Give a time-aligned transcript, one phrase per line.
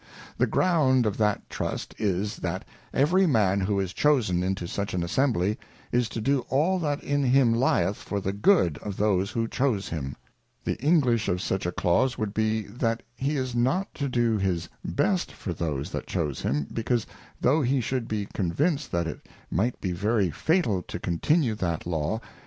[0.39, 5.03] The ground of that Trust is, that every Man who is chosen into such an
[5.03, 5.59] Assembly,
[5.91, 9.89] is to do all that in him lieth for the good of those who chose
[9.89, 10.15] him:
[10.63, 14.67] The English of such a Clause would be, that he is not to do his
[14.83, 17.05] best for those that chose him, because
[17.39, 21.85] though he should be convinc'd that it might be very fatal to continue that Law,
[21.85, 22.39] and The Anatomy of an Equivalent.